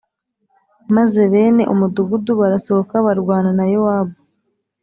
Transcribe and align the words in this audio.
Maze 0.95 1.19
bene 1.31 1.63
umudugudu 1.73 2.31
barasohoka 2.39 2.95
barwana 3.05 3.49
na 3.57 3.65
Yowabu. 3.73 4.15